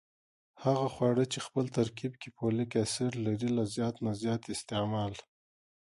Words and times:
هغه 0.63 0.87
خواړه 0.93 1.23
چې 1.31 1.39
خپل 1.47 1.65
ترکیب 1.77 2.13
کې 2.21 2.29
فولک 2.37 2.71
اسید 2.83 3.13
لري 3.25 3.49
له 3.57 3.63
زیات 3.73 3.95
نه 4.05 4.11
زیات 4.21 4.43
استعمال 4.55 5.13